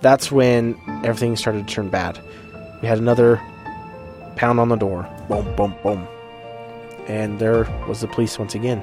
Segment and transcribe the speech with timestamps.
[0.00, 2.20] That's when everything started to turn bad.
[2.82, 3.40] We had another
[4.36, 5.08] pound on the door.
[5.28, 6.06] Boom, boom, boom.
[7.08, 8.82] And there was the police once again.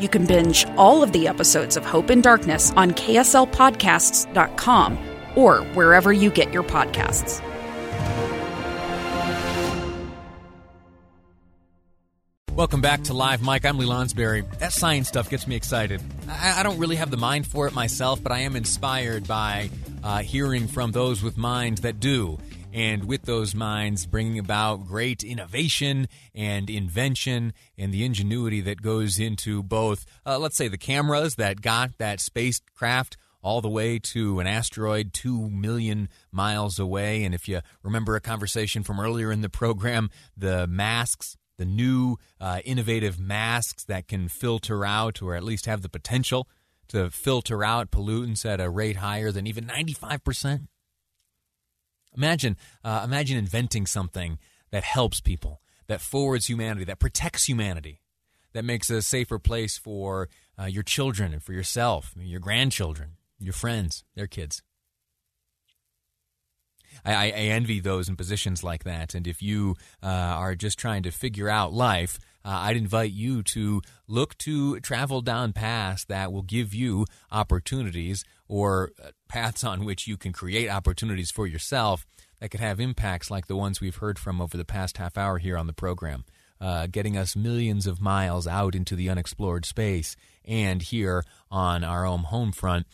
[0.00, 4.98] You can binge all of the episodes of Hope and Darkness on KSLPodcasts.com
[5.34, 7.42] or wherever you get your podcasts.
[12.54, 13.64] Welcome back to Live Mic.
[13.64, 14.58] I'm Lee Lonsberry.
[14.58, 16.02] That science stuff gets me excited.
[16.28, 19.70] I, I don't really have the mind for it myself, but I am inspired by
[20.02, 22.38] uh, hearing from those with minds that do.
[22.72, 29.18] And with those minds, bringing about great innovation and invention and the ingenuity that goes
[29.18, 34.40] into both, uh, let's say, the cameras that got that spacecraft all the way to
[34.40, 37.24] an asteroid two million miles away.
[37.24, 42.16] And if you remember a conversation from earlier in the program, the masks the new
[42.40, 46.48] uh, innovative masks that can filter out or at least have the potential
[46.88, 50.68] to filter out pollutants at a rate higher than even 95%.
[52.16, 54.38] Imagine, uh, imagine inventing something
[54.70, 58.00] that helps people, that forwards humanity, that protects humanity,
[58.52, 60.28] that makes a safer place for
[60.58, 64.62] uh, your children and for yourself, your grandchildren, your friends, their kids.
[67.04, 69.14] I, I, envy those in positions like that.
[69.14, 72.18] And if you uh, are just trying to figure out life,
[72.48, 78.24] uh, I'd invite you to look to travel down paths that will give you opportunities
[78.48, 82.06] or uh, paths on which you can create opportunities for yourself
[82.40, 85.36] that could have impacts like the ones we've heard from over the past half hour
[85.36, 86.24] here on the program.
[86.58, 92.06] Uh, getting us millions of miles out into the unexplored space, and here on our
[92.06, 92.86] own home front,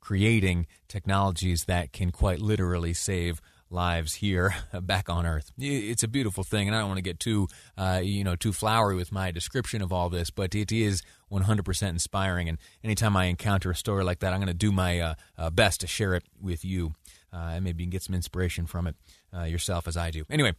[0.00, 3.40] creating technologies that can quite literally save
[3.70, 7.18] lives here back on earth it's a beautiful thing and i don't want to get
[7.18, 11.02] too uh, you know too flowery with my description of all this but it is
[11.32, 15.00] 100% inspiring and anytime i encounter a story like that i'm going to do my
[15.00, 16.92] uh, uh, best to share it with you
[17.32, 18.94] uh, and maybe you can get some inspiration from it
[19.36, 20.52] uh, yourself as i do anyway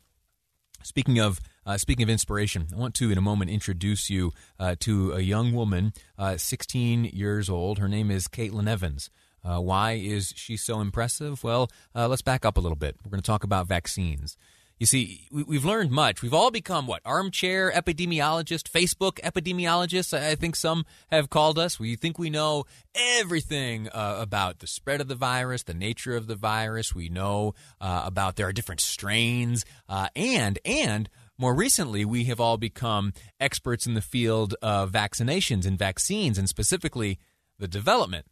[0.84, 4.76] Speaking of uh, speaking of inspiration, I want to in a moment introduce you uh,
[4.82, 7.80] to a young woman, uh, 16 years old.
[7.80, 9.10] Her name is Caitlin Evans.
[9.48, 11.44] Uh, why is she so impressive?
[11.44, 12.98] Well, uh, let's back up a little bit.
[13.04, 14.36] We're going to talk about vaccines.
[14.80, 16.22] You see, we, have learned much.
[16.22, 17.02] We've all become what?
[17.04, 21.80] Armchair epidemiologists, Facebook epidemiologists, I think some have called us.
[21.80, 26.28] We think we know everything uh, about the spread of the virus, the nature of
[26.28, 26.94] the virus.
[26.94, 31.10] We know uh, about there are different strains, uh, and, and,
[31.40, 36.50] more recently, we have all become experts in the field of vaccinations and vaccines, and
[36.50, 37.20] specifically
[37.60, 38.26] the development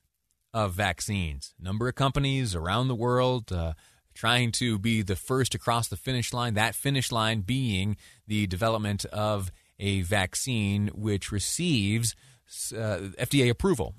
[0.55, 1.53] of vaccines.
[1.59, 3.73] Number of companies around the world uh,
[4.13, 9.03] trying to be the first across the finish line, that finish line being the development
[9.05, 12.15] of a vaccine which receives
[12.73, 13.95] uh, FDA approval.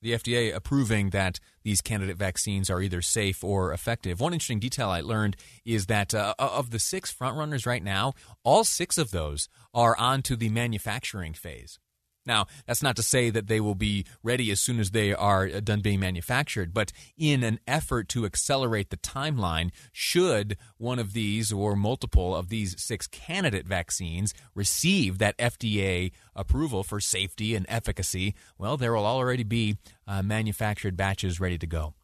[0.00, 4.20] The FDA approving that these candidate vaccines are either safe or effective.
[4.20, 5.36] One interesting detail I learned
[5.66, 10.34] is that uh, of the six frontrunners right now, all six of those are onto
[10.34, 11.78] the manufacturing phase.
[12.26, 15.46] Now, that's not to say that they will be ready as soon as they are
[15.46, 21.12] uh, done being manufactured, but in an effort to accelerate the timeline, should one of
[21.12, 27.64] these or multiple of these six candidate vaccines receive that FDA approval for safety and
[27.68, 29.76] efficacy, well, there will already be
[30.06, 31.94] uh, manufactured batches ready to go.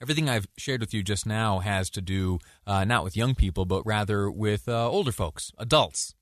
[0.00, 3.64] Everything I've shared with you just now has to do uh, not with young people,
[3.64, 6.14] but rather with uh, older folks, adults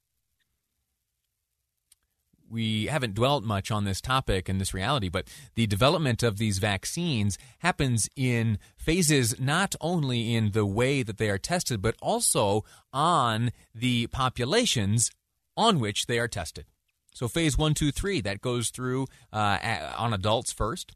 [2.57, 6.57] we haven't dwelt much on this topic and this reality, but the development of these
[6.59, 12.65] vaccines happens in phases not only in the way that they are tested, but also
[12.95, 15.11] on the populations
[15.55, 16.65] on which they are tested.
[17.15, 20.93] So, phase one, two, three, that goes through uh, on adults first.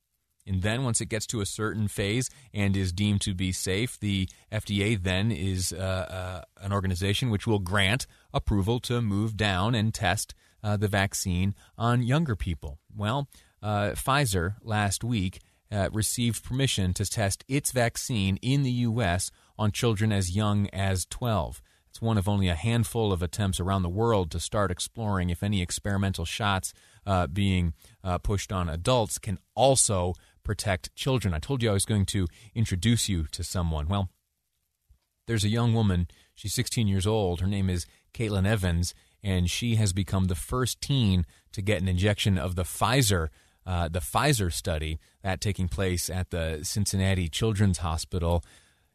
[0.47, 4.01] And then, once it gets to a certain phase and is deemed to be safe,
[4.01, 9.75] the FDA then is uh, uh, an organization which will grant approval to move down
[9.75, 12.79] and test uh, the vaccine on younger people.
[12.95, 13.29] Well,
[13.63, 15.41] uh, Pfizer last week
[15.73, 19.31] uh, received permission to test its vaccine in the U.S.
[19.59, 21.63] on children as young as 12.
[21.89, 25.43] It's one of only a handful of attempts around the world to start exploring if
[25.43, 26.73] any experimental shots
[27.05, 27.75] uh, being
[28.05, 30.15] uh, pushed on adults can also
[30.45, 31.35] protect children.
[31.35, 33.89] I told you I was going to introduce you to someone.
[33.89, 34.09] Well,
[35.27, 36.09] there's a young woman.
[36.35, 37.41] She's 16 years old.
[37.41, 41.89] Her name is Caitlin Evans, and she has become the first teen to get an
[41.89, 43.29] injection of the Pfizer.
[43.67, 48.43] Uh, the Pfizer study that taking place at the Cincinnati Children's Hospital.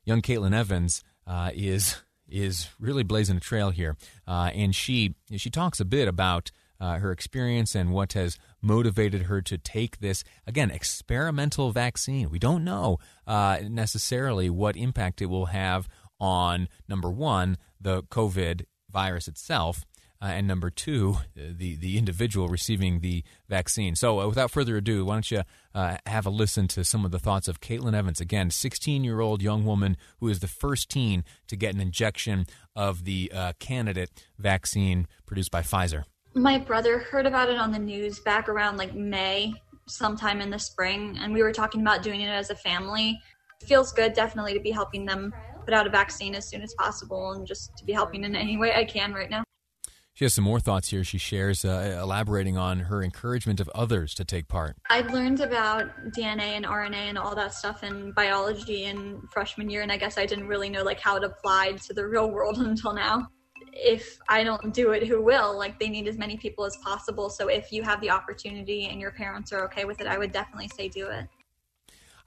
[0.04, 3.96] Young Caitlin Evans uh, is is really blazing a trail here,
[4.28, 9.24] uh, and she she talks a bit about uh, her experience and what has motivated
[9.24, 12.30] her to take this again experimental vaccine.
[12.30, 12.98] We don't know
[13.28, 15.88] uh, necessarily what impact it will have
[16.20, 19.86] on number one the COVID virus itself,
[20.22, 23.96] uh, and number two, the the individual receiving the vaccine.
[23.96, 27.12] So, uh, without further ado, why don't you uh, have a listen to some of
[27.12, 30.90] the thoughts of Caitlin Evans, again, 16 year old young woman who is the first
[30.90, 32.46] teen to get an injection
[32.76, 36.04] of the uh, candidate vaccine produced by Pfizer.
[36.34, 39.54] My brother heard about it on the news back around like May,
[39.88, 43.20] sometime in the spring, and we were talking about doing it as a family.
[43.62, 45.34] It feels good, definitely, to be helping them
[45.64, 48.58] put out a vaccine as soon as possible and just to be helping in any
[48.58, 49.45] way I can right now.
[50.16, 51.04] She has some more thoughts here.
[51.04, 54.78] She shares, uh, elaborating on her encouragement of others to take part.
[54.90, 59.82] I learned about DNA and RNA and all that stuff in biology in freshman year,
[59.82, 62.58] and I guess I didn't really know like how it applied to the real world
[62.60, 63.28] until now.
[63.74, 65.58] If I don't do it, who will?
[65.58, 67.30] Like they need as many people as possible.
[67.30, 70.32] So if you have the opportunity and your parents are okay with it, I would
[70.32, 71.28] definitely say do it.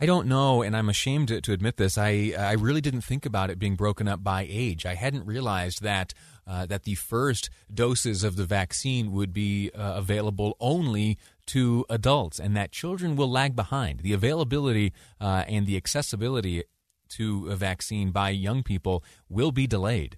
[0.01, 1.99] I don't know, and I'm ashamed to, to, admit this.
[1.99, 4.87] I I really didn't think about it being broken up by age.
[4.87, 6.15] I hadn't realized that
[6.47, 12.39] uh, that the first doses of the vaccine would be uh, available only to adults,
[12.39, 14.01] and that children will lag behind.
[14.01, 16.63] The availability uh, and the accessibility
[17.11, 20.17] to a vaccine by young people will be delayed.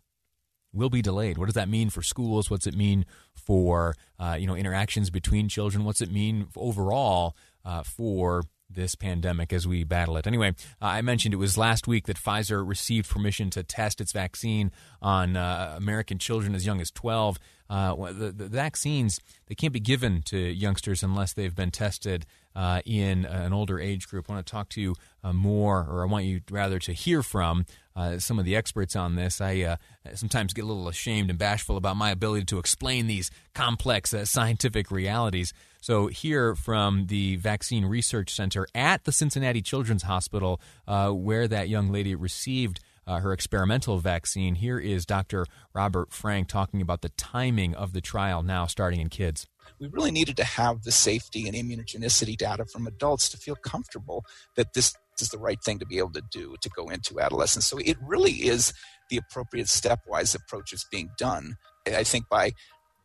[0.74, 1.38] Will be delayed.
[1.38, 2.50] What does that mean for schools?
[2.50, 5.84] What's it mean for uh, you know interactions between children?
[5.84, 7.34] What's it mean overall
[7.64, 8.42] uh, for
[8.72, 10.26] this pandemic as we battle it.
[10.26, 10.50] Anyway,
[10.80, 14.70] uh, I mentioned it was last week that Pfizer received permission to test its vaccine
[15.02, 17.38] on uh, American children as young as 12.
[17.68, 22.26] Uh, the, the, vaccines they can't be given to youngsters unless they've been tested
[22.56, 24.26] uh, in an older age group.
[24.28, 27.22] I want to talk to you uh, more, or I want you rather to hear
[27.22, 29.40] from uh, some of the experts on this.
[29.40, 29.76] I
[30.14, 34.90] sometimes get a little ashamed and bashful about my ability to explain these complex scientific
[34.90, 35.52] realities.
[35.80, 41.68] So, here from the Vaccine Research Center at the Cincinnati Children's Hospital, uh, where that
[41.68, 44.54] young lady received uh, her experimental vaccine.
[44.56, 45.46] Here is Dr.
[45.74, 49.46] Robert Frenck talking about the timing of the trial now starting in kids.
[49.80, 54.24] We really needed to have the safety and immunogenicity data from adults to feel comfortable
[54.56, 57.66] that this is the right thing to be able to do to go into adolescence.
[57.66, 58.72] So it really is
[59.08, 61.56] the appropriate stepwise approach that's being done.
[61.86, 62.52] I think by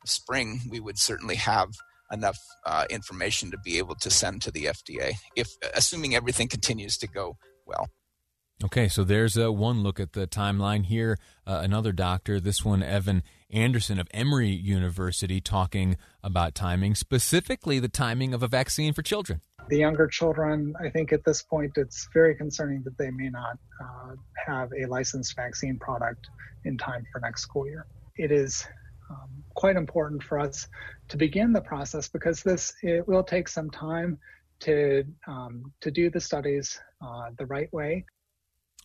[0.06, 1.70] spring we would certainly have
[2.12, 6.98] enough uh, information to be able to send to the FDA, if assuming everything continues
[6.98, 7.88] to go well.
[8.64, 11.18] Okay, so there's uh, one look at the timeline here.
[11.46, 17.90] Uh, another doctor, this one, Evan Anderson of Emory University, talking about timing, specifically the
[17.90, 19.42] timing of a vaccine for children.
[19.68, 23.58] The younger children, I think at this point, it's very concerning that they may not
[23.82, 24.16] uh,
[24.46, 26.28] have a licensed vaccine product
[26.64, 27.86] in time for next school year.
[28.18, 28.66] It is
[29.10, 30.68] um, quite important for us
[31.10, 34.18] to begin the process because this it will take some time
[34.60, 38.06] to um, to do the studies uh, the right way.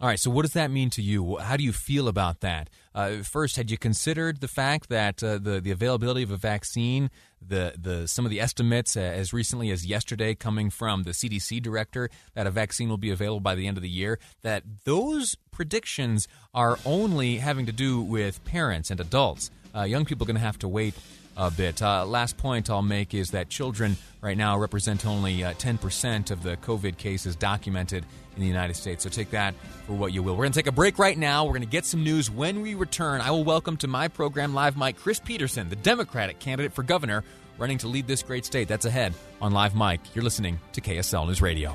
[0.01, 0.19] All right.
[0.19, 1.37] So, what does that mean to you?
[1.37, 2.71] How do you feel about that?
[2.95, 7.11] Uh, first, had you considered the fact that uh, the the availability of a vaccine,
[7.47, 11.63] the the some of the estimates uh, as recently as yesterday, coming from the CDC
[11.63, 15.37] director, that a vaccine will be available by the end of the year, that those
[15.51, 19.51] predictions are only having to do with parents and adults.
[19.75, 20.95] Uh, young people are going to have to wait
[21.41, 21.81] a bit.
[21.81, 26.43] Uh, last point I'll make is that children right now represent only uh, 10% of
[26.43, 28.05] the COVID cases documented
[28.37, 29.03] in the United States.
[29.03, 29.55] So take that
[29.87, 30.35] for what you will.
[30.35, 31.45] We're going to take a break right now.
[31.45, 32.31] We're going to get some news.
[32.31, 36.39] When we return, I will welcome to my program Live Mic Chris Peterson, the Democratic
[36.41, 37.25] candidate for governor,
[37.57, 38.69] running to lead this great state.
[38.69, 40.01] That's ahead on Live Mic.
[40.15, 41.75] You're listening to KSL News Radio.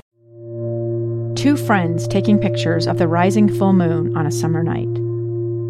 [1.34, 4.94] Two friends taking pictures of the rising full moon on a summer night.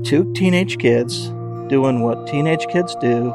[0.05, 1.29] Two teenage kids
[1.69, 3.35] doing what teenage kids do